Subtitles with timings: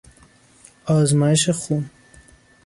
[0.85, 1.89] آزمایش خون